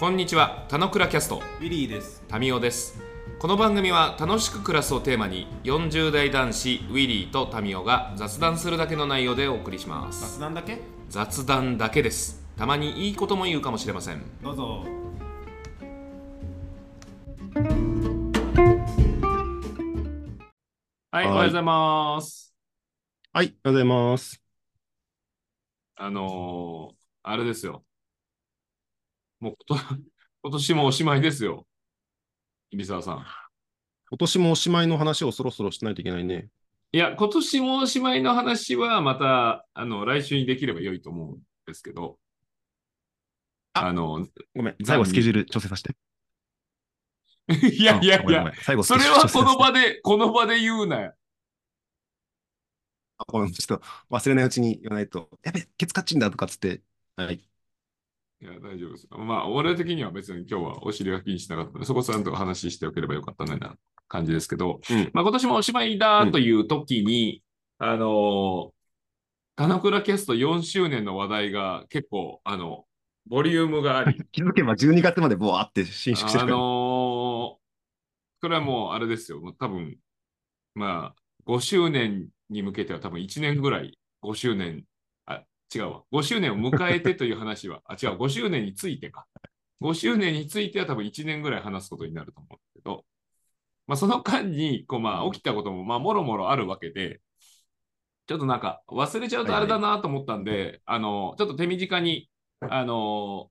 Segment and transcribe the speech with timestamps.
[0.00, 2.24] こんにちは、たのくらキャスト、ウィリーです。
[2.26, 3.02] タミオです。
[3.38, 10.38] この番組は楽しく暮らすをテーマに、40代男子ウィリーとタミオが雑談するだけの内容でお送りします。
[10.38, 10.78] 雑談だけ？
[11.10, 12.42] 雑談だけです。
[12.56, 14.22] たまにいいことも言うかもしれません。
[14.42, 14.86] どうぞ。
[21.10, 22.54] はい、はいおはようございます。
[23.34, 24.42] はい、おはようございます。
[25.96, 27.84] あのー、あれですよ。
[29.40, 29.56] もう
[30.42, 31.66] 今年もおしまいですよ。
[32.70, 33.26] 入澤さん。
[34.10, 36.48] 今年もおしまいの話をそろそろしないといけないね。
[36.92, 42.18] いや、今年もおしまいの話はまた、あの、来週にできれば良いと思うんですけど、
[43.72, 45.96] ああの、ごめん、最後スケジュール調整させて。
[47.76, 51.14] いやいやいや最後スそれはこのさ場で、この場で言うなよ。
[53.18, 55.28] あごめん、ちょっと忘れないうちに言わないと。
[55.42, 56.82] やべ、ケツカッチンだとかっつって。
[57.16, 57.49] はい。
[58.42, 59.06] いや、大丈夫です。
[59.10, 63.74] まあ、俺的には別に今日はお尻が気にしなかったので、そこちゃんと話しておければよかったねな
[64.08, 67.42] 感じですけど、うんまあ今年もおしまいだという時に、
[67.78, 68.70] あのー、
[69.56, 72.84] 金倉キャスト4周年の話題が結構、あの、
[73.28, 76.58] ボリュームがあり、 気づけば12月までボワーって伸縮してあるから。
[76.58, 77.60] のー
[78.42, 79.54] これはもうあれですよ。
[79.58, 79.98] 多分、
[80.74, 84.89] まあ、5周年に向けては多分1年ぐらい、5周年、あ、
[85.74, 86.02] 違うわ。
[86.10, 89.26] 5周年を迎えてという話は、あ、違う、5周年についてか。
[89.80, 93.04] 5周年については多分1年ぐらい話すことになると思うんですけど、
[93.86, 97.20] まあその間に、こうまあ起きたこともまあもろもろあるわけで、
[98.26, 103.50] ちょっとなんか忘れちゃうとあれだなと思ったんで、あの、ちょっと手短に、あの、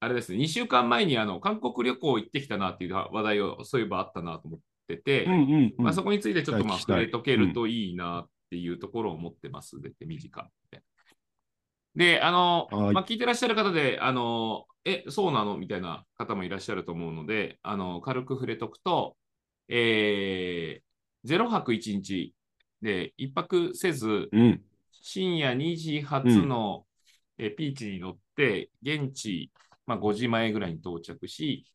[0.00, 5.84] あれですね、2週間前にあの韓国旅行行ってきたなっていう話題をそういえばあったなと思ってて、うんうん、うん。
[5.84, 9.80] まあ、そこについてちょっとまあ触れとけるといいなっていうところを思ってます。
[9.80, 10.82] で、手短って。
[11.94, 15.58] で、あの、はいまあ、聞いてらっしゃる方で、あの、え、そうなの？
[15.58, 19.16] みたいな方もいらっしゃると思うので、あの、軽く触れとくと、
[19.68, 22.34] えー、0泊1日
[22.82, 24.62] で1泊せず、うん。
[25.02, 26.86] 深夜2時発の、
[27.38, 29.50] えーピーチに乗って、現地、
[29.86, 31.66] まあ、5時前ぐらいに到着し、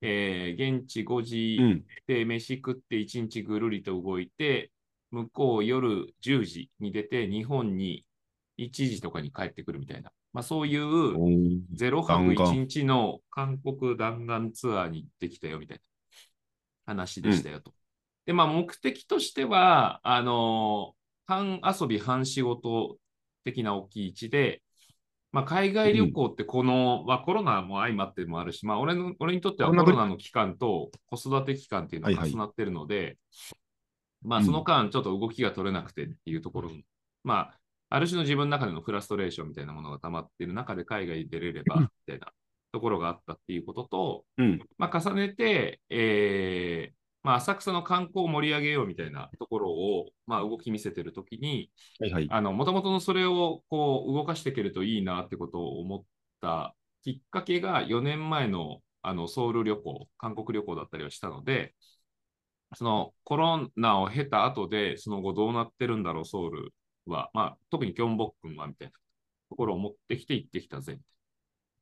[0.00, 1.84] えー現地5時うん。
[2.06, 4.70] で飯食って1日ぐるりと動いて、
[5.10, 8.04] 向こう夜10時に出て、日本に
[8.58, 11.60] 1時とかに帰ってくるみたいな、まあ、そういうおー。
[11.76, 17.72] 0泊弾丸1日の韓国弾丸ツアーに行ってきたよみたいな話でしたよと。
[18.26, 20.94] で、まあ、目的としては、あの
[21.26, 22.96] 半遊び、半仕事
[23.44, 24.62] 的な大きい位置で、
[25.32, 32.30] まあ、海外旅行ってこの、まあ、コロナも相まってもあるし、まあ、俺の俺にとってはココロナの期間と子育て期間っていうのがはいはい。
[32.30, 33.18] 重なってるので、
[34.22, 34.46] まあ、うん。
[34.46, 36.70] その間ちょっと動きが取れなくてっていうところ、
[37.24, 37.58] まあ、
[37.94, 42.26] ある種の自分の中でのフラストレーションみたいなものが溜まっている中で海外に出れればみたいな
[42.72, 44.60] ところがあったっていうことと、うん。
[44.78, 51.70] まあ、重ねて、えーまあ、浅草の観光を盛り上げようみたいなところを、まあ、動き見せてるときに、
[52.52, 56.02] もともとのそれをこう動かしていけるといいなってことを思っ
[56.40, 56.74] た
[57.04, 61.76] きっかけが4年前のあのソウル旅行、韓国旅行だったりはしたので、
[62.74, 66.74] そのコロナを経た後で、その後どうなってるんだろう、ソウル
[67.10, 67.30] は。
[67.34, 68.92] まあ、特にキョンボックンはみたいな
[69.50, 70.98] ところを持ってきて行ってきたぜ。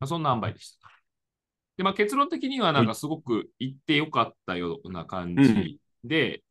[0.01, 0.89] まあ、そんな塩梅でした。
[1.77, 6.43] で、まあ、結論的にはなんかすごく行ってよかったような感じで、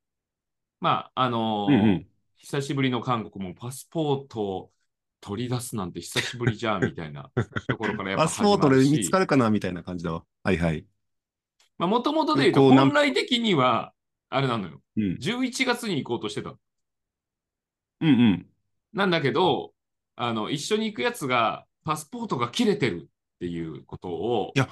[0.80, 2.08] まあ、あのーうんうん。
[2.38, 4.72] 久しぶりの韓国もパスポートを
[5.22, 7.30] 取り出すなんて久しぶりじゃんみたいな
[7.70, 10.26] ところからやっぱパスポートで見つかるかなみたいな感じだわ。
[10.44, 10.88] はいはい。
[11.78, 13.94] まあ、もともとで言うと、本来的には、
[14.30, 14.82] あれなのよ。
[14.98, 15.18] うん。
[15.20, 16.56] 11月に行こうとしてた。
[18.02, 18.51] うんうん。
[18.94, 19.74] なんだけど、
[20.16, 24.70] あの、一緒に行くやつが、パスポートが切れてるっていうことを、いや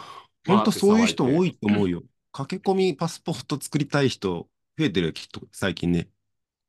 [0.47, 1.49] 本当そういう人多い。
[1.49, 2.03] いと思うよ。
[2.31, 4.47] 駆け込みパスポート作りたい人
[4.77, 6.09] 増えてるよ、きっと最近ね。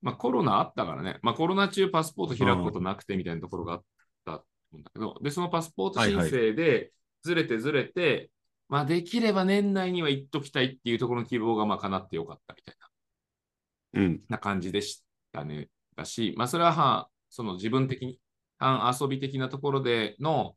[0.02, 1.18] まあ、コロナあったからね。
[1.22, 3.84] まあ、コロナ中パスポート開くことなくてみたいなところがあっ
[4.24, 6.92] たと思うんだけど、で、そのパスポート申請で、
[7.22, 8.30] ずれてずれて、
[8.68, 12.76] まあ、できれば年内には行っときたいっていうところの希望が、まあ、叶ってよかったみたい
[13.92, 14.00] な。
[14.00, 14.20] うん。
[14.28, 15.68] な感じでしたね。
[15.96, 18.20] だし、まあ、それはは、その自分的に、
[18.58, 20.56] 半遊び的なところでの、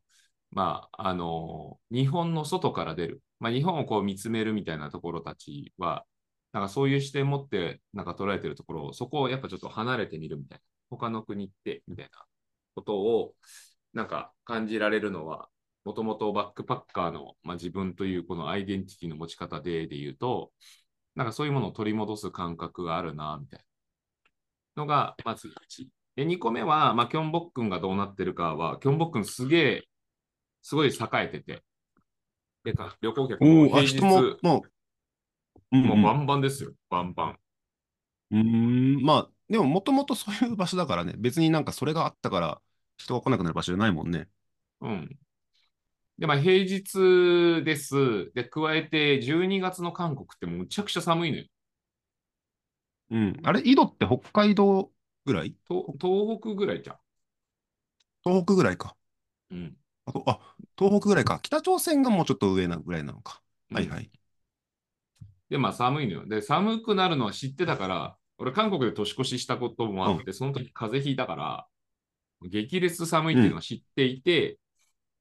[0.52, 6.06] まあ、あの、日本の外から出る、まあ、日本をこう見つめるみたいなところたちは、
[6.52, 12.26] なんかそういう視点持って、なんか捉えてるところを、そこをやっぱちょっと離れてみるみたいな、他の国ってみたいな
[12.76, 13.36] ことを、
[13.94, 15.50] なんか感じられるのは、
[15.86, 20.52] もともとバックパッカーの、まあ、自分というこのアイデンティティの持ち方で、で言うと、
[21.16, 23.66] なんかそういうものを取り戻す感覚があるな、みたい
[24.76, 26.03] なのが、まず1。
[26.16, 29.84] で、2個目は、まあ、キョンボックンがどうなってるかは、キョンボックンすげえ、
[30.64, 31.64] すごい栄えてて、
[32.64, 34.70] でか旅行客も平日人も、も
[35.82, 37.40] う、もうバンバンですよ、バンバン。
[38.32, 38.40] うー
[39.00, 42.62] ん、まあ、でももともとそういう場所だからね、別になんかそれがあったから
[42.98, 44.30] 人が来なくなる場所じゃないもんね。
[44.82, 45.20] うん。
[46.20, 48.32] で、まあ平日です。
[48.34, 51.46] で、加えて12月の韓国ってむちゃくちゃ寒いのよ。
[53.10, 53.40] うん。
[53.44, 54.92] あれ、井戸って北海道
[55.26, 55.56] ぐらい？
[55.68, 56.98] と東北ぐらいじゃん。
[58.24, 58.96] 東北ぐらいか。
[59.52, 59.76] うん。
[60.06, 60.40] あと、あ、
[60.78, 61.40] 東北ぐらいか。
[61.42, 63.42] 北朝鮮がもうちょっと上なぐらいなのか。
[63.72, 64.10] はいはい。
[65.50, 66.26] で、まあ寒いのよ。
[66.28, 71.68] で、寒くなるのは知ってたから、俺韓国で年越ししたこともあって、その時風邪ひいたから、
[72.50, 74.60] 激烈寒いっていうのは知っていて、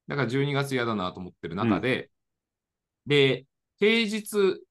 [0.09, 2.11] だから12月嫌だなと思ってる中で、
[3.07, 3.47] で、
[3.79, 4.65] 平日、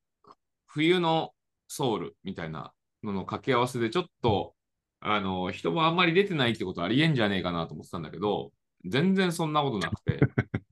[0.67, 1.33] 冬の
[1.67, 2.73] ソウルみたいな
[3.03, 4.55] のの掛け合わせでちょっと、
[5.01, 8.51] あの、人もあんまり出てないってことありえんじゃねえかなと思ってたんだけど、
[8.85, 10.19] 全然そんなことなくて。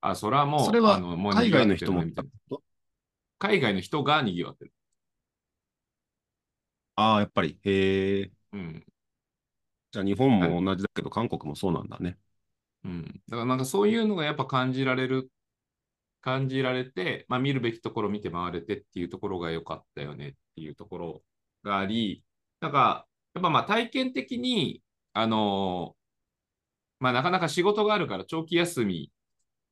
[0.00, 2.04] あ、それはもう、それはあのもう海外の人も
[3.38, 4.72] 海外の人が賑わってる。
[6.96, 7.58] ああ、やっぱり。
[7.62, 8.32] へえ。
[8.52, 8.84] うん。
[9.90, 12.18] じゃあ日本も同じだけど、韓国もそうなんだね。
[12.84, 13.04] うん。
[13.28, 15.30] だからなんかそういうのがやっぱ感じられる、
[16.22, 21.22] 感じられて、まあ見るべきところ見て回れてっていうところが良かったよねっていうところ
[21.62, 22.24] があり、
[22.60, 24.82] なんか、やっぱまあ体験的に、
[25.14, 25.96] あの
[27.00, 29.12] まあなかなか仕事があるから長期休み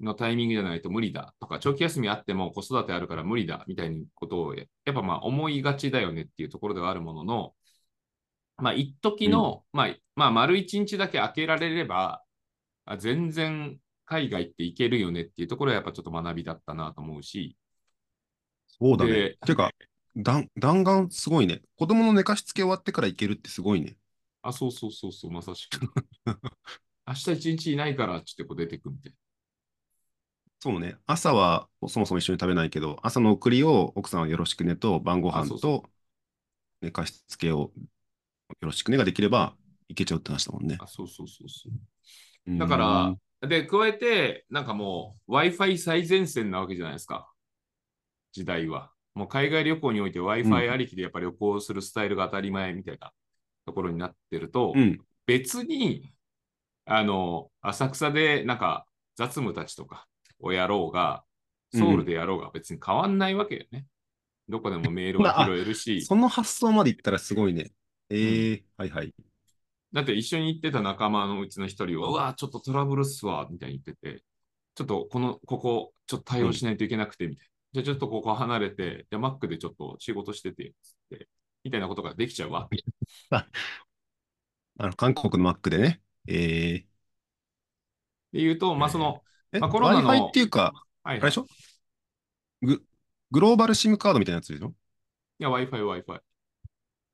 [0.00, 7.54] のタイミングじゃないと無理だとか、長期休みあっても子育てあるから無理だみたいなことをやっぱまあ思いがちだよねっていうところではあるものの、
[8.56, 12.22] まあ一時の、まあ、まあ丸一日だけ開けられれば、
[12.86, 17.56] あ全然海外って行けるよねっていうところはやっぱちょっと学びだったなと思うし、
[18.66, 19.38] そうだねで。
[19.46, 19.70] てか、
[20.16, 21.62] 弾弾丸すごいね。
[21.76, 23.96] 子供の寝かしつけ終わってから行けるってすごいね。
[24.42, 25.80] あ、そうそうそうそう、まさしく。
[27.06, 29.14] 明日一日いないからっつってこう出てくみたい
[30.62, 30.96] そうね。
[31.06, 35.88] 朝はそもそも一緒に食べないけど、朝の送りを奥さんはよろしくねと、晩ご飯あそうそと
[36.82, 37.72] 寝かしつけをよ
[38.62, 39.56] ろしくねができれば
[39.88, 40.84] 行けちゃうって話だもんねな。。
[40.84, 41.72] あ、そうそうそうそう。
[42.58, 47.32] だからうん、で、加えて、なんかもう Wi-Fi 最前線なわけじゃないですか。
[48.32, 48.92] 時代は。
[49.14, 53.12] もう海外旅行において Wi-Fi ありきでやっぱ旅行するスタイルが当たり前みたいな
[53.66, 55.00] ところになってると、うん。
[55.26, 56.12] 別に、
[56.84, 58.86] あの、浅草でなんか
[59.16, 60.06] 雑務たちとか
[60.40, 61.24] をやろうが、
[61.72, 63.86] ソウルでやろうが別に変わんないわけよね。
[64.48, 67.70] どこでもメールは拾えるし、その発想まで行ったらすごいね。
[68.10, 69.14] ええはいはい。
[69.92, 74.24] だって一緒に行ってた仲間のうちの一人は、うわ、ちょっとトラブルっすわ、みたいに言ってて、
[74.74, 77.49] ちょっとこの、ここ、ちょっと対応しないといけなくて、みたいな。
[77.72, 81.28] じゃあちょっとここ離れて、じゃあ Mac でちょっと仕事してて、つって、
[81.62, 82.82] みたいなことができちゃうわけ。
[84.78, 86.00] あの韓国の Mac でね。
[86.26, 86.86] ええ
[88.32, 89.22] で言うと、まあその、
[89.52, 90.72] え、まあコロナの Wi-Fi っていうか、
[91.02, 91.18] はい、はい。
[91.18, 91.46] あれでしょ？
[92.62, 92.82] グ
[93.30, 94.74] グローバル SIM カードみたいなやつでしょ？
[95.38, 96.20] いや、Wi-Fi、Wi-Fi。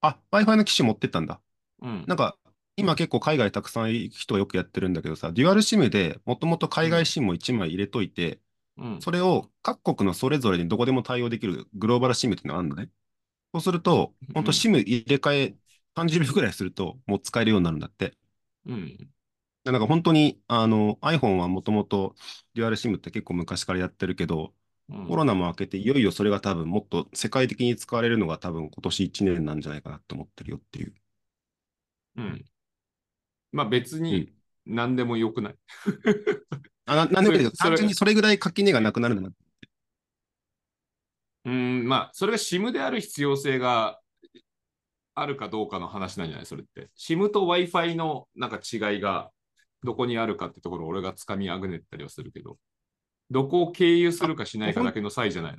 [0.00, 1.40] あ、Wi-Fi の機種持ってったんだ。
[1.82, 2.04] うん。
[2.06, 2.36] なんか、
[2.76, 8.40] 今結構海外たくさん行く人がよくやってるんだけどさ、デュアル SIM でもともと海外 SIM も1枚入れといて、
[8.78, 9.00] うん。
[9.00, 12.90] それを各国のそれぞれにどこでも対応できるグローバル SIM っていうのがあるのね。
[13.54, 15.56] そうすると、本当うん SIM 入れ替え
[15.96, 18.16] 30秒くらいするともう使えるようになるんだって。
[18.66, 19.10] うん。
[19.64, 22.14] でなんか本当にあの iPhone はもともと
[22.54, 24.54] デュアル SIM って結構昔からやってるけど、
[24.88, 30.94] うんコロナも明けていよいよそれが多分もっと世界的に使われるのが多分今年1年なんじゃないかなと思ってるよっていう。
[32.16, 32.44] うん。
[33.52, 34.32] まあ別に
[34.64, 35.56] 何でもよくない。
[36.86, 39.30] あななんでかというとそれそれ単純にそれぐらい垣根がなくなるんだな。
[41.44, 44.00] うん、まあ、それが SIM である必要性が
[45.14, 46.46] あるかどうかの話なんじゃない？
[46.46, 46.90] それって。
[46.98, 49.30] SIM と Wi-Fi のなんか違いが
[49.84, 52.58] どこにあるかってところを俺がつかみあぐねったりはするけど、
[53.30, 55.58] どこを経由するかしないかだけの差異じゃないの？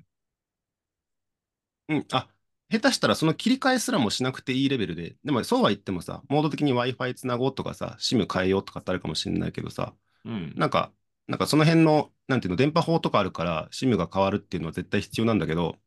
[1.90, 2.28] うん、あ、
[2.70, 9.94] 下手したらその切り替えすらもしなくていいレベルで、でもそうは言ってもさ、モード的に Wi-Fi つなごうとかさ、SIM 変えようとかってあるかもしれないけどさ、
[10.26, 10.54] うん。
[10.58, 10.92] なんか、
[11.28, 15.78] なんかその辺の、なんていうの、電波法とかあるから、SIM が変わるっていうのは絶対必要なんだけど、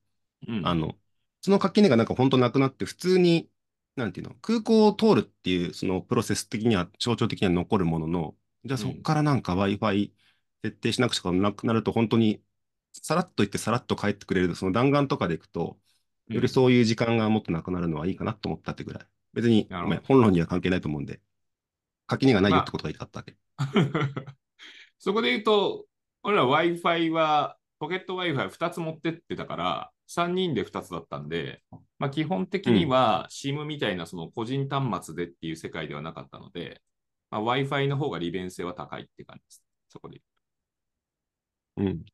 [0.46, 0.96] うん、あの、
[1.40, 3.50] その垣根がなんか本当なくなって、普通に、
[3.96, 10.12] なんていうの、空港を通るっていう、そのプロセス的には、象徴的には残るものの、じゃあそこからなんか Wi-Fi
[10.62, 12.42] 設定しなくちゃなくなると、本当に、
[12.92, 15.78] さらっと行ってさらっと帰ってくれる、その弾丸とかで行くと、
[16.28, 19.06] よりそういう時間がもっとなくなるのはいいかなと思ったってぐらい。
[19.32, 19.68] 別に、
[20.04, 21.20] 本論には関係ないと思うんで、
[22.06, 23.36] 垣根がないよってことが言いたかったわけ。
[25.00, 25.86] そこで言うと、
[26.22, 31.62] 俺ら Wi-Fi は、ポケット Wi-Fi2 つ持ってってたから、3人で2つだったんで、
[31.98, 36.82] まあ、基本的には SIM みたいなその個人端末でっていう世界ではなかったので、
[37.30, 39.64] まあ、Wi-Fi の方が利便性は高いって感じです。
[39.88, 40.20] そこで。
[41.76, 42.04] うん。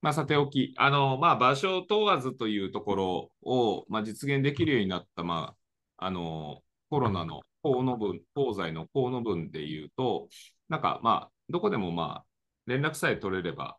[0.00, 5.54] まあ、さておき、あの、まあ、場所問わずというところを、まあ、実現できるようになった、ま
[5.96, 10.28] あ、あの、コロナの法の分、東西の法の分で言うと、
[10.68, 12.24] なんか、まあ、どこでも、まあ、
[12.66, 13.76] 連絡さえ取れれば、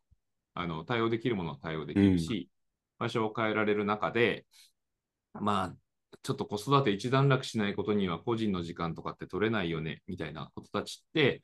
[0.53, 2.49] あの、対応できるものは対応できるし、
[2.97, 4.45] 場所を変えられる中で、
[5.33, 5.75] まあ、
[6.23, 11.43] ちょっと子育て一段落しないことには個人の時間とかって取れないよね、みたいなことたちって、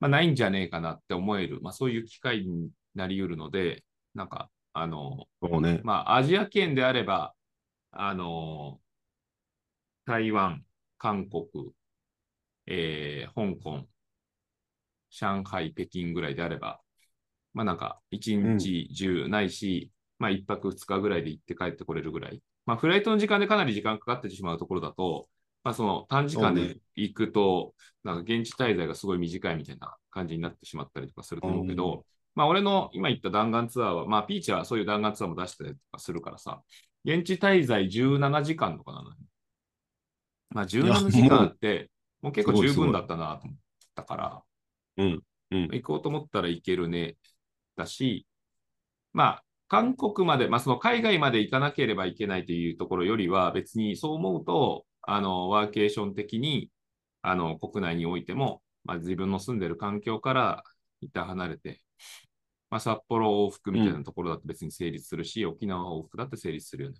[0.00, 5.26] まあ、ないんじゃねえかなって思える、まあ、そういう機会になり得るので、なんか、あの、
[5.60, 5.80] ね。
[5.84, 7.34] まあ、アジア圏であれば、
[7.92, 8.80] あの、
[10.04, 10.64] 台湾、
[11.06, 11.70] 韓国、
[12.66, 13.86] えー香港、
[15.08, 16.80] 上海、北京ぐらいであれば、
[17.54, 22.42] まあなんか、一日中ないし、まあ一泊二日ぐらいで行って帰ってこれるぐらい。
[22.64, 25.28] まあフライトの時間でかなり時間かかってしまうところだと、
[25.62, 27.72] まあその短時間で行くと、
[28.02, 36.62] なんか現地滞在がすごい短いみたいな感じになってしまったりとかすると思うけど、まあ俺の今言った弾丸ツアーは、まあピーチはそういう弾丸ツアーも出したりとかするからさ、
[37.04, 39.16] 現地滞在17時間とかなのよ。
[40.56, 41.90] まあ17時間って、
[42.22, 43.56] もう結構十分だったなと思っ
[43.94, 44.42] たから、
[44.96, 45.22] うん。
[45.50, 45.62] うん。
[45.72, 47.16] 行こうと思ったら行けるね、
[47.76, 48.26] だし、
[49.12, 56.70] まあ、韓国まで、まあ、その海外まで行かなければいけないというところよりは、別にそう思うと、あの、ワーケーション的に、
[57.22, 60.62] あの、国内においても、まあ、自分の住んでる環境から
[61.00, 61.82] 一旦離れて、
[62.70, 66.98] まあ、札幌往復みたいなところだと別に成立するし、沖縄往復だって成立するよね。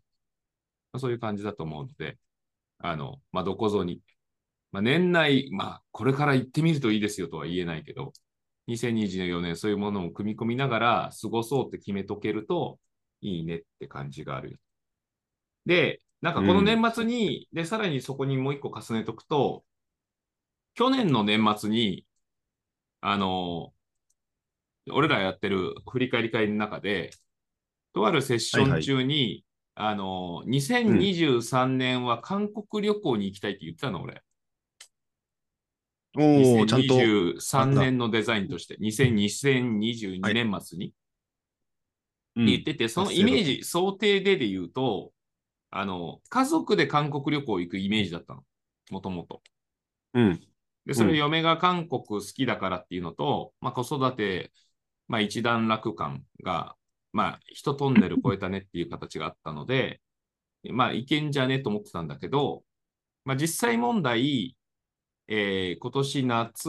[0.92, 2.18] まあ、そういう感じだと思うので、
[2.78, 4.00] あの、まあ、どこぞに、
[4.72, 8.12] まあ、年内、まあ、これから行ってみるといいですよとは言えないけど、
[8.68, 12.78] 2024年そういうものを組み込みながら過ごそうって決めとけると
[13.20, 14.60] いいねって感じがある。
[15.66, 19.64] で、なんかこの年末に、で、さらにそこにもう一個重ねとくと、
[20.74, 22.06] 去年の年末に、
[23.00, 23.72] あの、
[24.90, 27.10] 俺らやってる振り返り会の中で、
[27.92, 29.44] とあるセッション中に、
[29.76, 34.22] あの、2023年は韓国旅行に行きたいって言ってたの、俺。
[36.18, 36.94] おおちゃんと。
[36.94, 40.94] 2023年のデザインとして、2000 2022年末に
[42.36, 45.12] うん言ってて、そのイメージ、想定でで言うと、
[45.70, 48.44] あの、家族で韓国旅行行くイメージだったの、
[48.90, 49.42] もともと。
[50.14, 50.40] うん。
[50.86, 54.52] で、それうん嫁が韓国好きだからっていうのと、まあ子育て、
[55.08, 56.76] まあ一段落感が、
[57.16, 60.02] まあ一トンネル超えたねっていう形があったので、
[60.70, 62.62] まあいけんじゃねと思ってたんだけど、
[63.24, 64.54] まあ実際問題、
[65.26, 66.68] えー今年夏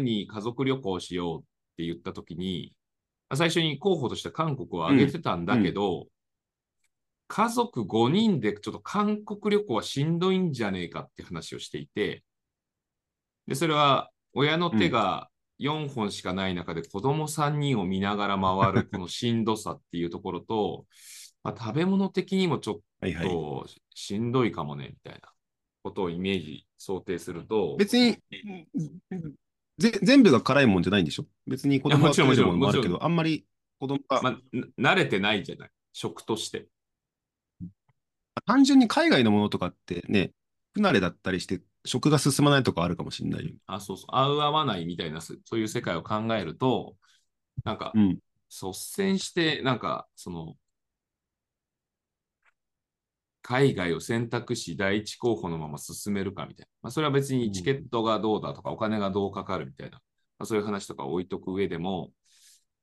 [0.00, 1.42] に家族旅行しようっ
[1.76, 2.72] て言ったときに、
[3.28, 6.06] まあ最初に候補として韓国を挙げてたんだけど、
[7.28, 12.24] 家族5人でちょっと韓国旅行はしんどいんじゃねえかって話をしていて、
[13.46, 15.28] で、それは親の手が
[15.62, 20.86] 4本しかない中で子供3人を見ながら回るこのしんどさっていうところと、
[21.42, 22.74] まあ、食べ物的にもちょっ。
[22.74, 25.32] としんどいかもね、みたいな
[25.82, 28.16] ことをイメージ、想定すると、別に、
[29.76, 31.24] ぜ全部が辛いもんじゃないんでしょ？
[31.48, 33.44] 別に子供が食べるものもあるけど、あんまり
[33.80, 34.38] 子供が、まあ、
[34.78, 36.68] な慣れてないじゃない、食として。
[38.46, 40.30] 単純に海外のものとかってね、
[40.74, 43.56] 不慣れだったりして、食が進まないとかあるかもしれないよね。
[43.66, 46.96] あ、そうそう、合う合わないみたいな、そそういう世界を考えると、
[47.64, 48.18] なんか、うん。
[48.48, 50.56] 率先して、なんか、その、
[53.42, 56.68] 海外を選択し、第一候補のまま進めるかみたいな。
[56.82, 59.96] まあ、それは別にチケットがどうだとか、お金がどうかかるみたいな、
[60.38, 62.12] まあ、そういう話とか置いとく上でも、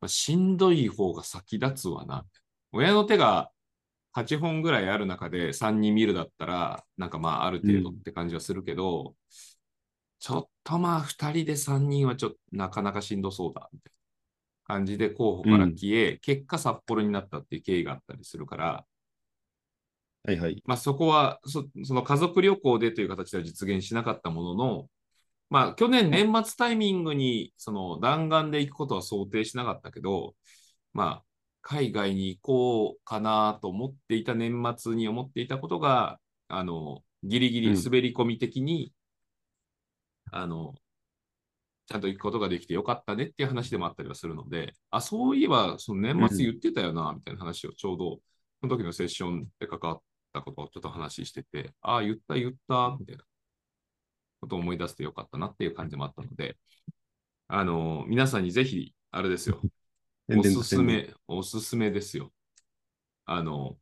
[0.02, 2.26] まあ、しんどい方が先立つわな。
[2.72, 3.52] 親の手が
[4.12, 9.16] 8本ぐらいある中で3人見るだったら、なんかまあある程度って感じはするけど、
[10.20, 13.94] ちょっとまあ2人で3人はちょっとなかなかしんどそうだ、みたい
[14.68, 18.86] な感じで候補から消え、結果札幌になったっていう経緯があったりするから、
[20.24, 20.62] はいはい。
[20.66, 24.90] まあそこはそ、その家族旅行でという形では実現しなかったものの、
[25.50, 30.36] まあ去年年末タイミングにその弾丸で行くことは想定しなかったけど、
[30.94, 31.24] まあ
[31.62, 38.94] 海外に行こうかなと思っていた年末に思っていたことが、あの、ギリギリ滑り込み的に、
[40.32, 40.76] あの、
[41.88, 48.20] ちゃんと行くことができてよかったねっていう話でもあったりはするので、あ、そういえば、その年末言ってたよな、みたいな話をちょうど、
[48.62, 50.02] その時のセッションで関わっ
[50.34, 53.24] たことをちょっと話してて、ああ、言った言った、みたいな。
[54.40, 56.58] ことを思い出してよかったなっていう感じもあったので、
[57.48, 59.62] あの、皆さんにぜひ、あれですよ、
[60.38, 62.32] おすすめ、おすすめですよ。
[63.26, 63.78] あの、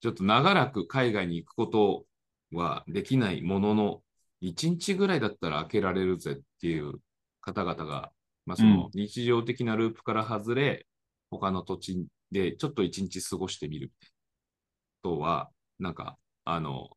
[0.00, 2.06] ちょっと長らく海外に行くこと
[2.52, 4.02] はできないものの、
[4.40, 7.00] 1日ぐらいだったら開けられるぜっていう
[7.40, 8.12] 方々が、
[8.46, 10.86] まあ、うんその日常的なループから外れ、
[11.30, 16.90] 他の土地でちょっと一日過ごしてみるみたいなことは、なんか、あの、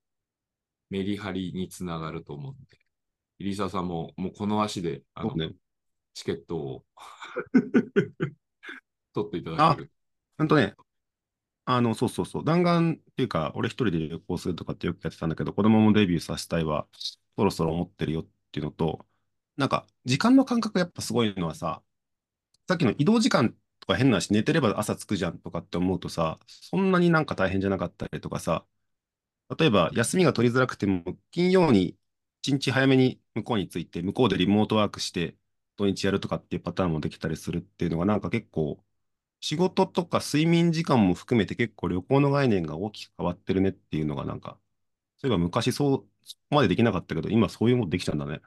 [0.90, 2.78] メリハリにつながると思うんで、
[3.40, 5.52] 入澤さんももうこの足であの、ね。
[6.14, 6.86] チケットを
[9.14, 9.92] 取っていただける。
[10.38, 10.76] ほんとね、
[11.66, 12.46] あの、そうそうそう。
[12.46, 16.88] 弾丸っていうか、俺一人で旅行するとかってよくやってたんだけど、子供もデビューさせたいは、
[17.38, 19.06] そろそろ思ってるよっていうのと、
[19.58, 21.84] なんか、時間の感覚やっぱすごいのはさ、
[22.68, 28.66] さっきの移動時間とか変な話、寝てれば朝着くじゃんとかって思うとさ、そんなになんか大変じゃなかったりとかさ、
[29.58, 31.98] 例えば休みが取りづらくても、金曜に
[32.42, 35.36] 一日早めに向こうに着いて、向こうでリモートワークして、
[35.82, 38.84] 土日やるとかっていうパターンもできたりするっていうのが、なんか結構、
[39.42, 44.60] 仕事とか睡眠時間も含めて結構旅行の概念が大きく変わってるねっていうのがなんか、
[45.18, 48.42] そういえば昔そう、そこまでできなかったけど、今そういうものできちゃうんだね。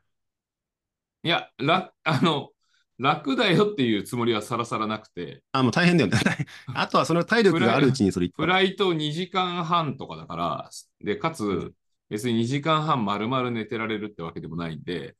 [1.23, 2.50] いや、楽、 あの、
[2.99, 6.19] 楽だよっていうつもりはさらさらなくて、あ、もう大変だよね。
[6.75, 11.75] あとはその体力があるうちにそれフライト2時間半とかだから、で、かうつ、
[12.09, 15.17] 別に2時間半丸々寝てられるってわけでもないんで、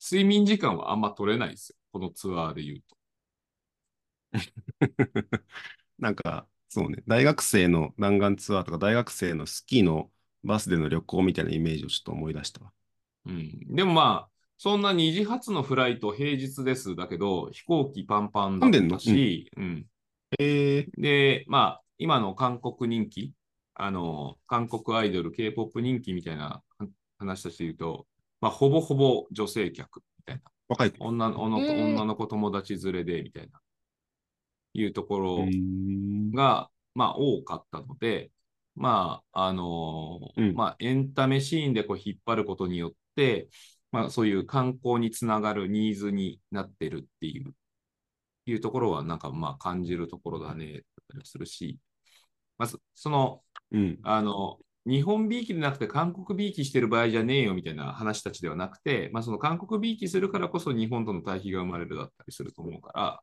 [0.00, 1.76] 睡眠時間はあんま取れないですよ。
[1.92, 2.96] このツアーで言うと。
[5.98, 10.10] なんか、そうね、大学生の弾丸ツアーとか、大学生のスキーの
[10.44, 12.72] バスでの旅行みたいなイメージをちょっと思い出したわ。
[13.26, 13.74] うん。
[13.74, 19.86] でもまあ、そんな2時発のフライト平日ですだけど、飛行機パンパンだったし、うん。
[20.38, 23.32] えー、で、まあ、今の韓国人気、
[23.74, 26.62] あの、韓国アイドル、K-POP 人気みたいな
[27.18, 28.06] 話として言うと、
[28.46, 30.42] まあ、ほぼほぼ女性客みたいな。
[30.68, 31.04] 若い子。
[31.04, 33.60] 女の女の女の子友達連れでみたいな、
[34.72, 35.46] いうとこうろ
[36.32, 38.30] が、まあ、多かったので、
[38.76, 43.48] まあ、あのーうんまあ、エンタメシーンでこう引っ張ることによって、
[43.90, 47.52] まあ、そういう観光につながるニーズになってるっていう、
[48.46, 50.82] いうところは、なんかまあ感じるところだね、だっ
[51.14, 51.80] たりするし、
[52.58, 53.98] まず、その、うん。
[54.04, 63.20] あの、日本びいきでなくて韓国びいきしてる場合じゃねえよみたいな話たちではなくて、まあ、その韓国びいきするからこそ日本との対比が生まれるだったりすると思うから、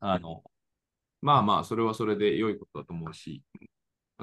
[0.00, 0.42] あの、
[1.22, 3.42] まあまあ、それはそれで良いことだと思うし、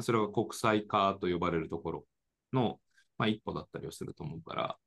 [0.01, 2.05] それが国際化と呼ばれるところ
[2.53, 2.79] の、
[3.17, 4.77] まあ、一歩だったりはすると思うから、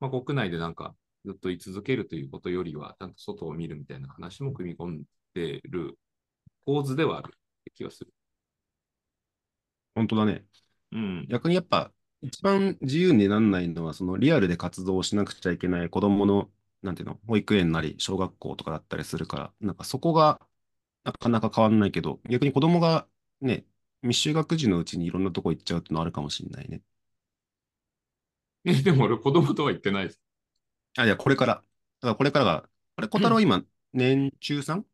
[0.00, 5.98] まあ、国内でなんかずっと居続けるということよりは、ちゃんと外を見るみたいな話も組み込んでる
[6.66, 7.34] 構図ではある
[7.74, 8.12] 気がする。
[9.94, 10.44] 本当だね。
[10.92, 11.26] うん。
[11.28, 16.50] 逆にやっぱ、一番自由にならないのは、そのリアルで活動をしなくちゃいけない子供の、
[16.82, 20.40] なんていうの、保育園なり小学校とかだったりするから、なんかそこが
[21.04, 23.08] なかなか変わんないけど、逆に子供が
[23.40, 23.66] ね、
[24.02, 26.82] 未就学児のうちにいろんなとこ行っちゃうっていうのはあるかもしれないね。
[28.64, 30.20] え、でも俺子供とは言ってないです。
[30.96, 31.54] あ、いや、これから。
[31.56, 34.86] だからこれからが、あれ、小太郎今、年中 3?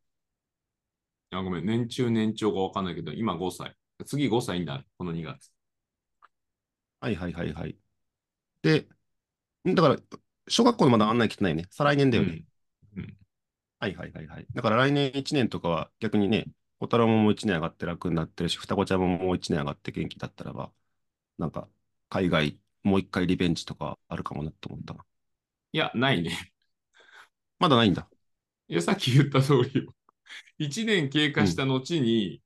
[1.31, 3.77] あ、ごめん、年中年長がわかんないけど、今5歳。
[4.07, 5.53] 次5歳になる、この2月。
[7.01, 7.77] はいはいはいはい。
[8.63, 8.89] で、
[9.69, 9.97] んだから、
[10.49, 11.69] 小学校のまだ案内来てないよね。
[11.71, 12.45] 再来年だよね。
[12.95, 13.03] うん。
[13.03, 13.17] うん。
[13.79, 14.47] はいはいはいはい。
[14.55, 16.47] だから来年1年とかは逆にね、
[16.81, 20.73] 小太郎ももう1年上がって楽になってるし、双子ちゃんももう1年上がって元気だったらば、
[21.39, 21.69] なんか
[22.09, 25.05] 海外もう一回リベンジとかあるかもなと思ったな。
[25.73, 26.53] いや、ないね。
[27.59, 28.09] まだないんだ。
[28.69, 29.95] いや、さっき言った通りよ。
[30.59, 32.43] 1年経過した後に、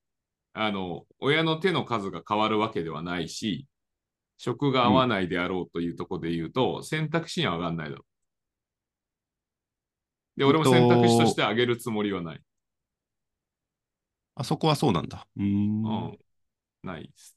[0.52, 3.66] あの、親の手の数が変わるわけではないし、
[4.40, 8.04] 職が合わないであろうというところで言うと、選択肢には上がんないだろ
[10.36, 10.40] う。
[10.40, 12.42] で、俺も選択肢として上げるつもりはない。
[14.34, 15.26] あそこはそうなんだ。
[15.36, 16.10] うーん。
[16.12, 16.18] うん。
[16.84, 17.36] ないです。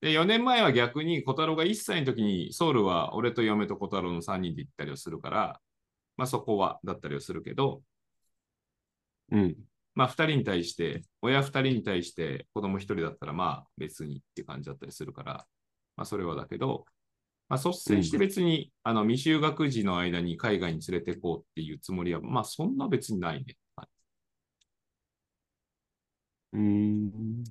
[0.00, 5.60] で、4年前は逆に小太郎が1歳の時にソウルは俺と嫁と小太郎の3人で行ったりをするから、
[6.16, 7.82] まあそこはだったりをするけど、
[9.30, 9.56] うん。
[9.94, 15.46] まあ2人に対して、親2人に対して子供1人だったらまあ別にって感じだったりするから、
[15.96, 16.84] まあそれはだけど、
[17.48, 23.56] まあ率先して別に、あの未就学児の間に海外に連れて行こうっていうつもりは、まあそんな別にないね。
[26.52, 27.44] うーん。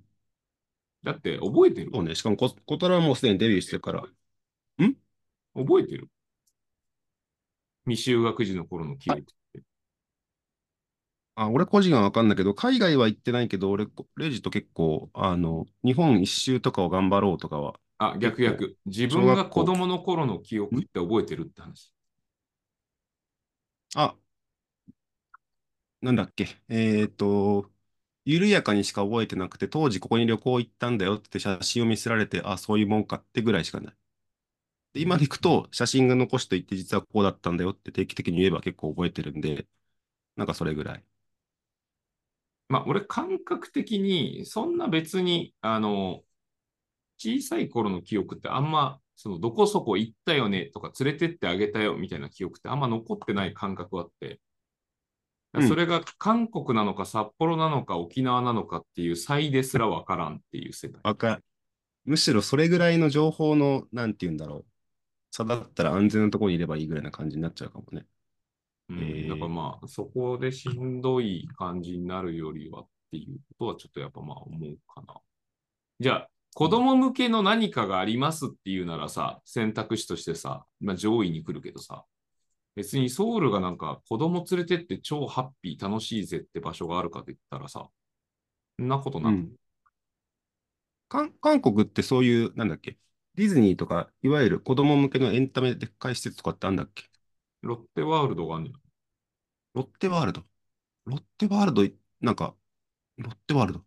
[1.03, 1.91] だって覚えてる？
[1.93, 2.15] そうね。
[2.15, 4.03] しかもこ小太郎はもうすでにデビューしてるから。
[5.55, 6.10] 覚えてる？
[7.86, 9.62] 未就学児の頃の記憶って。
[11.36, 18.77] あ、俺個人はわかんないけど、海外は行ってないけど、俺、レジと結構、あの、日本一周とかを頑張ろうとかは、あ、逆結逆。
[18.86, 21.93] 自分が子供の頃の記憶って覚えてるって話。
[23.95, 24.15] あ、
[26.01, 27.69] なんだっけ、えっと、
[28.25, 33.95] 緩やかにしか覚えてなくて、当時ここに旅行行ったんだよって写真を見せられて、あ、そういうもんかってぐらいしかない。
[34.93, 39.67] で今で行くと、写真が残していって、実はこうだったんだよって定期的に言えば結構覚えてるんで、
[40.38, 41.05] なんかそれぐらい。
[42.67, 46.23] まあ、俺、感覚的に、そんな別に、あの、
[47.17, 54.39] 小さい頃の記憶ってあんま、その、どこそこ行ったよねとか、連れてってあげたよみたいな記憶ってあんま残ってない感覚はあって、
[55.54, 60.99] うんそれが韓国なのか札幌なのか沖縄なのかっていう差異ですらわからんっていう世代。
[61.01, 61.39] わか
[62.04, 64.65] むしろそれぐらいの情報の、なんて言うんだろう。
[65.32, 68.06] 差だったら安全なところにいればいいぐらいな感じになっちゃうかもね。
[68.89, 75.19] うんえーだからまあ、そこでしんどい感じになるよりはっていうことはちょっとやっぱまあ思うかな。
[75.99, 82.05] じゃあ、子供向けの何かがありますっていうならさ、選択肢としてさ、まあ上位に来るけどさ、
[82.77, 87.89] 別にソウルがなんか子供連れてって超ハッピー楽しいぜって場所があるかって言ったらさ、
[88.79, 89.51] そんなことなく、うん。
[91.09, 92.97] 韓韓国ってそういう、なんだっけ、
[93.33, 97.03] ディズニーとか、いわゆる子供向けのエンタメでっかい施設とかってあんだっけ？
[97.63, 98.79] ロッテワールドがあるんじゃ
[99.73, 100.43] ロッテワールド？
[101.05, 101.83] ロッテワールド、
[102.21, 102.55] なんか、
[103.17, 103.81] ロッテワールド？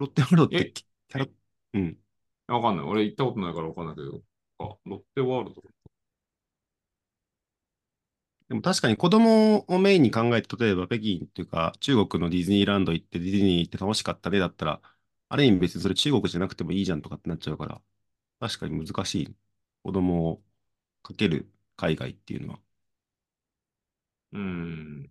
[0.00, 0.72] ロッテワールドってえ？
[0.72, 1.26] キャラ、
[1.76, 1.98] うん。
[2.48, 2.86] わかんない。
[2.86, 4.22] 俺行ったことないからわかんないけど、
[4.58, 5.62] あ、ロッテワールド。
[8.48, 14.80] でも確かに子供をメインに考えて、例えば北京っていうか、中国のディズニーランド行って、ディズニー行って楽しかったねだったら、
[15.28, 17.82] ある意味別にそれ中国じゃなくてもいいじゃんとかってなっちゃうから、
[18.40, 19.36] 確かに難しい。
[19.84, 20.44] 子供を
[21.02, 22.60] かける海外っていうのは。
[24.32, 25.10] うーん。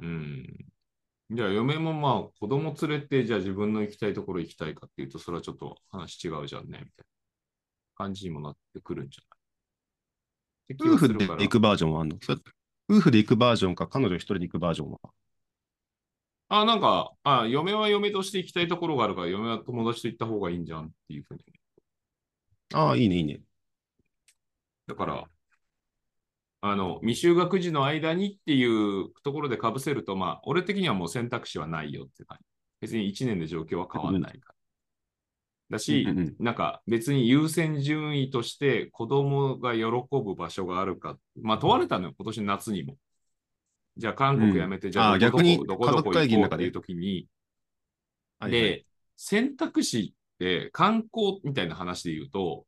[0.00, 0.70] うーん。
[1.32, 7.04] じゃあ、嫁もまあ、子供連れて、じゃあ自分の行きたいところ行きたいかっていうと、それはちょっと話違うじゃんね、みたいな
[7.94, 9.36] 感じにもなってくるんじゃな
[10.74, 10.76] い？
[10.94, 12.16] 夫婦で行くバージョンはあんの？
[12.88, 14.98] 夫婦で行くバージョンか、彼女一人で行くバージョンは？
[16.48, 21.44] あ、なんか、あ、嫁は嫁として行きたいところがあるから、嫁は友達と行った方がいいんじゃんっていうふうに。
[22.74, 23.40] ああ、いいね、いいね。
[24.88, 25.28] だから、
[26.62, 32.46] あの、未就学児の間にっていうところで被せると、まあ、俺的にはもう選択肢はないよって感じ。
[32.80, 34.54] 別に1年で状況は変わらないから。
[35.70, 36.06] だし、
[36.38, 42.96] なんか別に優先順位として子供が喜ぶ場所があるか、まあ問われたのよ、今年夏にも。
[43.96, 47.28] じゃあ韓国やめて、うんじゃああどこ逆にどこどこ行こうっていう時に、
[48.40, 52.64] はいはいで、選択肢って観光みたいな話で言うと、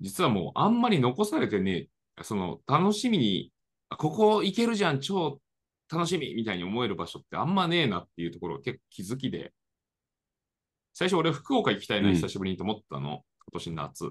[0.00, 1.88] 実はもうあんまり残されてねえ、
[2.22, 3.52] その楽しみに、
[3.88, 5.40] あここ行けるじゃん、超
[5.92, 9.52] 楽しみみたいに思える場所ってあんまねえなっていうところが結構気づきで、
[10.92, 13.22] 最初俺福岡行きたいな、うん久しぶりにと思ったの、今
[13.52, 14.10] 年の夏。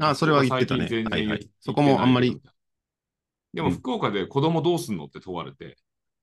[0.00, 0.88] ああ、それは言ってたね。
[0.88, 1.50] 全然はいはい。
[1.60, 2.40] そこもあんまり。
[3.52, 5.76] でも福岡で子供どうすんのって問われて、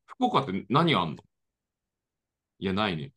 [0.08, 1.18] 福岡って何あんの？
[2.58, 3.14] いや、ないね。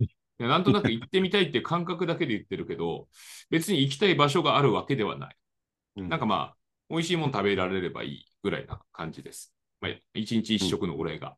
[0.00, 0.06] い
[0.38, 3.06] やなんとなく行ってみたいっていう感覚だけで言ってるけど、
[3.48, 5.36] 別に行きたい場所があるわけではない。
[5.98, 6.56] うんなんかまあ、
[6.92, 9.54] 美味しいもの食べられればいいぐらいな感じです。
[9.80, 11.36] まあ、一日一食の俺が。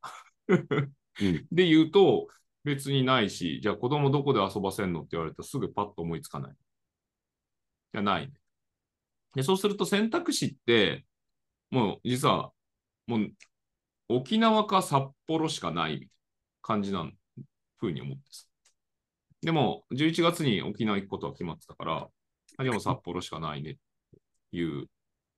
[0.49, 0.93] うん
[1.53, 2.27] で言うと、
[2.65, 6.57] 別にないし、じゃあ子供どこで遊ばせんのって言われたらすぐパッと思いつかない。
[7.93, 8.33] じゃない、ね。
[9.37, 11.07] で、そうすると選択肢って、
[11.71, 12.53] もう実は、
[13.07, 13.33] もう
[14.09, 16.13] 沖縄か札幌しかないみたいな
[16.63, 17.09] 感じな
[17.79, 18.51] ふうに思ってます。
[19.41, 22.09] でも、11月に沖縄行くことは決まってたから、
[22.57, 23.75] あでも札幌しかないねっ
[24.51, 24.89] ていう、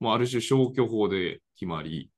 [0.01, 2.11] もうある種消去法で決まり、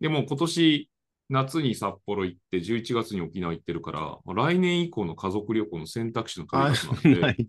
[0.00, 0.90] でも今年
[1.28, 7.48] 夏に札幌行って、11月に沖縄行ってるから、まあ来年以降の家族旅行の選択肢の取あり方なんで、ない。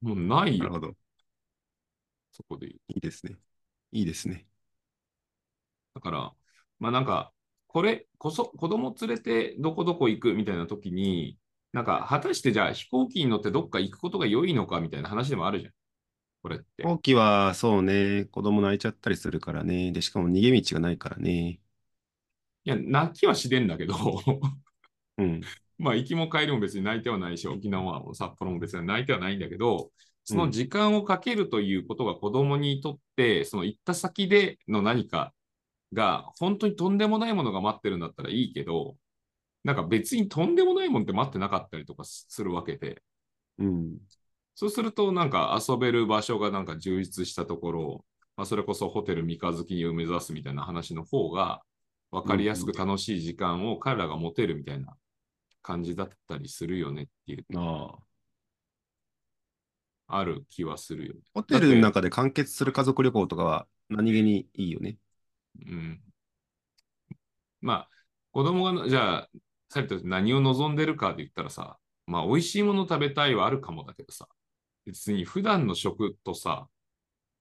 [0.00, 0.94] もうないよ、なるほど。
[2.32, 2.68] そこで。
[2.68, 3.36] いいですね。
[3.92, 4.46] いいですね。
[5.94, 6.32] だから、
[6.78, 7.32] まあなんか、
[7.68, 11.38] これこそ子供連れてどこどこ行くみたいな時に、
[11.72, 15.72] なんか果たしてじゃあ飛行機に乗ってどっか行くことが良いのかみたいな話でもあるじゃん。
[16.42, 16.82] これって。
[16.82, 19.92] 飛行機はそうね、子供泣いちゃったりするからね。
[19.92, 21.60] で、しかも逃げ道がないからね。
[22.64, 23.94] いや、泣きはしてんだけど、
[25.18, 25.40] うん。
[25.78, 29.92] まあ行きも帰りも別に泣いてはないし、沖縄も札幌も別に泣いてはないんだけど、
[30.24, 35.32] その時間をかけるということが子供にとって、その行った先での何か
[35.92, 38.96] が本当にとんでもないものが待ってるんだったらいいけど、
[39.64, 43.02] なんか別にとんでもないもんって待ってなかったりとかするわけで、
[43.58, 43.98] うん。
[44.60, 48.04] そうするとなんか遊べる場所がなんか充実したところ、
[48.36, 51.62] まあ、それこそホテル三日月を目指すみたいな話の方が
[52.10, 54.94] 分かりやすく楽しい時間を彼らが持てるみたいな
[55.62, 57.94] 感じだったりするよねっていう、あ
[60.08, 60.18] あ。
[60.18, 61.20] ある気はするよね。
[61.32, 64.98] ホテルの中で完結する家族旅行とかは何気にいいよね。
[65.66, 66.02] うん。
[67.62, 67.88] まあ、
[68.30, 69.30] 子供が、じゃあ、
[69.70, 74.28] さっき言った何を望んでるかで言ったらさ、まあ、美味しいもの食べたいはあるかもだけどさ、
[74.86, 76.68] 別に普段の食とさ、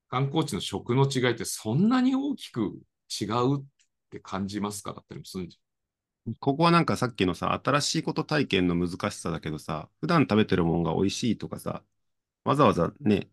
[0.09, 2.79] 観光地の食の違いってそんなに大きく
[3.21, 3.63] 違うっ
[4.09, 4.93] て感じますか？
[4.93, 11.83] だったりもするんじゃここはなんかさっきのさ、新しいこと体験の難しさだけどさ、普段食べてるもんが美味しいとかさ、
[12.43, 13.29] わざわざね、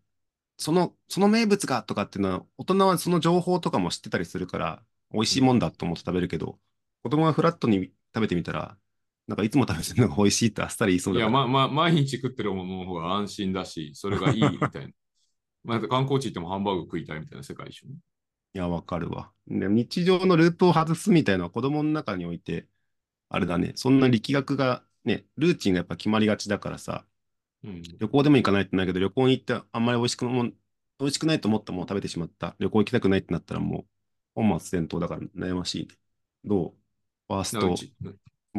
[0.57, 6.59] その、その名物がとかっていうのは、大人はその情報とかも知ってたりするから、美味しいもんだと思って食べるけど、
[7.03, 8.77] 子供がフラットに食べてみたら、
[9.27, 11.17] なんかいつも食べてるのが美味しいってあっさり言いそうゃん。
[11.17, 11.39] いや、だから。
[11.39, 14.93] ま、ま、毎日食ってるものの方が安心だし、それがいいみたいな。
[15.63, 17.87] まあ、観光地行ってもハンバーグ食いたいみたいな世界でしょ。
[18.53, 19.31] いや、わかるわ。
[19.47, 22.67] で日常のループを外すみたいなのは子供の中において、
[23.29, 27.05] あれだね、そんな力学がね、ルーチンがやっぱ決まりがちだからさ、
[27.63, 27.83] うん。
[27.99, 32.55] 旅行でも行かないってないけど、旅行に行ってあんまり美味しくも、美味しくないと思ったものを食べてしまった。
[32.59, 33.87] 旅行行きたくないってなったらもう、
[34.35, 35.95] 本末転倒だから悩ましいね。
[36.45, 36.75] どう？
[37.29, 37.73] ファースト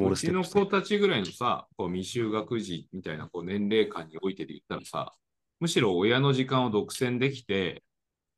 [0.07, 0.45] う、ちの。
[0.45, 5.15] 子たちぐらいのさ、こう未就学児みたいなこう年齢間においてで言ったらさ、
[5.61, 7.83] むしろ親の時間を独占できて、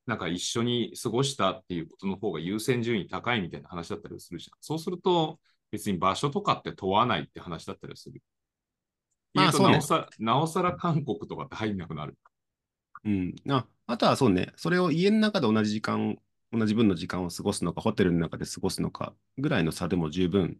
[0.07, 4.59] なんか一緒に過ごしたっていうことの方が優先順位高いみたいな話だったりするじゃん。
[4.61, 5.39] そうすると、
[5.71, 8.23] 別に場所とかって問わないって話だったりする。
[9.35, 12.19] まあそうねなおさなおさら韓国とかって入んなくなる。
[13.05, 13.35] うん。
[13.49, 16.19] あ、あとはそうね、それを家の中で同じ時間、
[16.53, 20.59] 同じ分の時間を過ごすのか、ホテルの中で過ごすのかぐらいの差でも十分、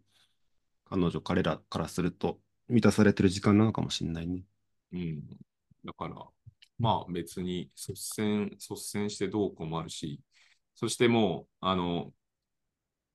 [0.91, 4.43] 彼女、彼らからすると満たされてる時間なのかもしれないね。
[4.93, 5.23] うん。
[5.85, 6.17] だから、
[6.79, 10.21] まあ別に率先、率先してどうこうもあるし、
[10.75, 12.13] そしてもう、あの、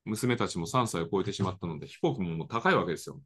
[0.06, 3.20] 娘たちも3歳を超えてしまったので、飛行機ももう高いわけですよ。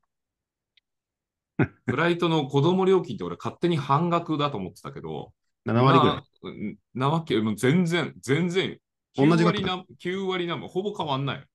[1.86, 5.34] フライトの子供料金って俺勝手に半額だと思ってたけど、
[5.66, 6.72] 7割ぐらい。
[6.72, 6.78] い。
[6.94, 8.80] なわけ、もう全然、全然、
[9.16, 11.46] 9同じ額割な、9割なほぼ変わんない。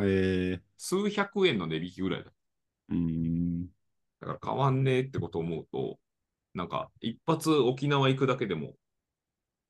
[0.00, 2.30] え数百円の値引きぐらいだ。
[2.30, 2.32] ー、
[2.90, 3.66] うーん。
[4.20, 5.98] だから変わんねえってことを思うと、
[6.54, 8.74] なんか一発沖縄行くだけでも、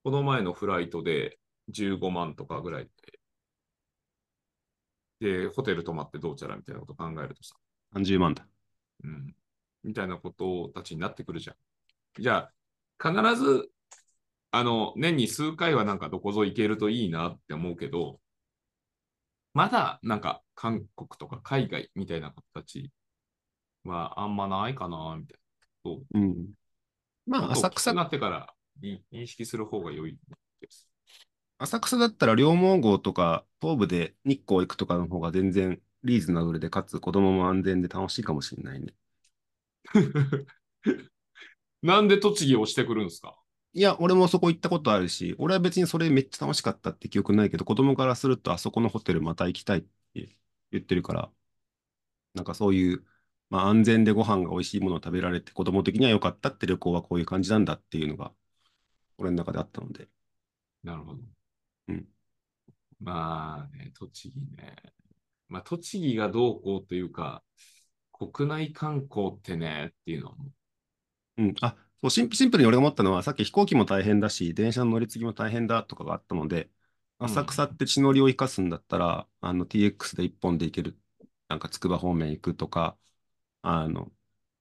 [0.05, 2.91] この前のフライトで15万とかぐらい
[5.21, 7.57] で、で、ホテル泊まってどうちゃらみたいなこと考えるとさ、
[7.93, 8.47] 30万だ。
[9.05, 9.35] うん、
[9.85, 11.57] みたいなことたちになってくるじゃん。
[12.21, 12.51] じゃ
[13.01, 13.71] あ、必ず、
[14.51, 18.21] あの、年に数回はなんかどこぞ行けるといいなって思うけど、
[19.55, 22.91] まだなんか韓国とか海外みたいなことたち
[23.85, 25.39] はあんまないかな、みたい
[25.85, 25.93] な。
[25.93, 26.53] そううん。
[27.27, 30.19] まあ、浅草なってから認認識する方が良い
[30.61, 30.89] です。
[31.59, 38.95] 浅草だったら両毛号とか東部で日光行くとかの方が全然リーズナブルで、かつ子供も安全で楽しいかもしれないね。
[41.83, 43.37] なんで栃木をしてくるんですか？
[43.75, 49.83] いや、俺もそこ行ったことあるし、俺は別にそれめっちゃ楽しかったって記憶ないけど、子供からするとあそこのホテルまた行きたいっ
[50.15, 50.37] て
[50.71, 51.33] 言ってるから、
[52.35, 53.05] なんかそういう、
[53.51, 58.33] まあ安全でご飯が美味しいものを食べられて、子供的には良かったって旅行はこういう感じなんだっていうのが、
[59.19, 60.09] 俺の中であったので。
[60.85, 61.21] なるほど。
[61.89, 62.09] うん。
[63.01, 64.77] まあね、栃木ね。
[65.49, 67.45] まあ、栃木がどうこうというか、
[68.13, 70.53] 国内観光ってね、っていうのはも
[71.37, 71.55] うん。
[71.61, 76.69] あ、そうシンプルに俺が思ったのは、さっき飛行機も大変だし、電車の乗り継ぎも大変だとかがあったので、
[77.21, 80.99] うん浅草って地乗りを生かすんだったら、あの TX で一本で行ける、
[81.49, 82.99] なんかつくば方面行くとか、
[83.63, 84.13] あの、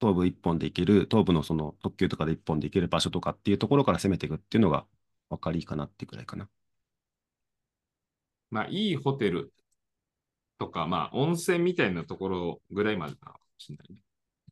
[0.01, 4.88] 東部一本で行ける、東部のその特急とかで一本で行ける場所とかっていうところから攻めていくっていうのが
[5.30, 6.49] 分かりかなっていうくらいかな。
[8.51, 9.51] まあ、いいホテル
[10.58, 13.97] とか、まあ、温泉みたいなところぐらいまでかもしれないね。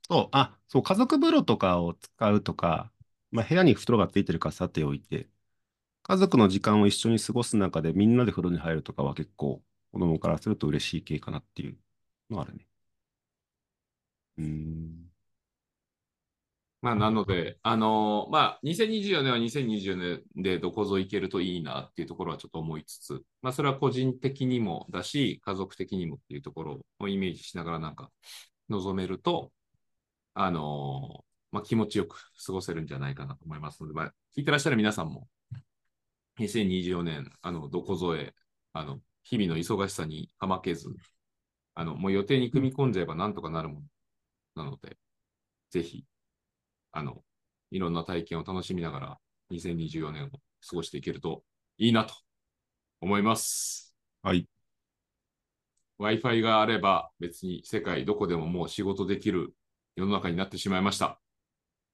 [0.09, 2.91] そう、あ、そう、家族風呂とかを使うとか、
[3.31, 5.29] まあ、部屋に風呂がついてるかさておいて、
[6.03, 11.77] 家族の時間を一緒に過ごす中でみんなで風呂に入るとかは結構子供からすると嬉しい系かなっていう
[12.31, 12.67] のはあるね。
[14.37, 15.09] うん。
[16.81, 28.09] まあ、なので、あのーまあ、2024年は2024年でどこぞ行けるといいなっていうところはちょっと思いつつ、まあ、それは個人的にもだし、家族的にもっていうところをイメージしながらなんか
[28.69, 29.51] 望めると、
[30.33, 35.27] あのーまあ、気持ちよく過ごせるんじゃないかなと思いますので、まあ、聞いてらっしゃる皆さんも、
[36.39, 38.33] 2024年、あの、どこぞへ、
[38.73, 40.89] あの、日々の忙しさにかまけず、
[41.75, 43.81] あの、もう予定に組み込んじゃえばなんとかなるも
[44.55, 44.97] のなので、
[45.71, 46.05] ぜひ、
[46.91, 47.23] あの、
[47.71, 51.43] いろんな体験を楽しみながら、2024年を過ごしていけると
[51.77, 52.13] いいなと
[53.01, 53.95] 思います。
[54.21, 54.47] はい。
[55.99, 59.53] Wi-Fi があれば、別に世界どこでももう仕事できる
[59.99, 61.19] 世の中になってしまいました。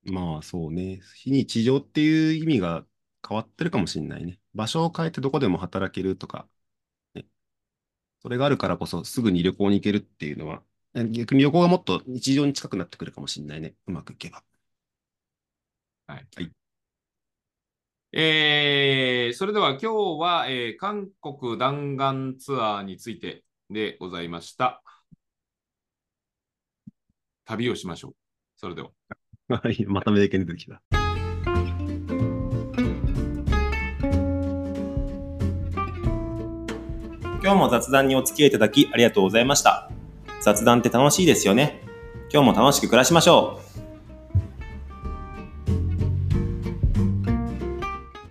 [0.04, 1.02] まあそうね。
[1.16, 2.86] 非日常っていう意味が
[3.28, 4.40] 変わってるかもしれないね。
[4.54, 6.48] 場所を変えてどこでも働けるとか、
[7.16, 7.26] ね。
[8.22, 10.62] それがあるからこそすぐに旅行に行けるっていうのは、
[10.94, 13.76] え逆に旅行がもっと日常に近くなってくるかもしれないね。
[13.88, 14.44] うまくいけば。
[18.12, 19.88] えー、それでは今日
[20.22, 24.84] は、えー、韓国弾丸ツアーについてでございました。
[27.46, 28.16] 旅をしましょう。
[28.58, 28.90] それでは。
[29.48, 30.82] はい、また名言出てきた。
[37.44, 39.92] 今日も雑談にお付き合いいただきありがとうございました。
[40.42, 41.80] 雑談って楽しいですよね。
[42.34, 43.85] 今日も楽しく暮らしましょう。